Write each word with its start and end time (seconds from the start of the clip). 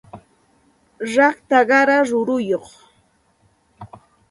rakta 1.13 1.59
qara 1.69 1.97
ruruyuq 2.09 2.67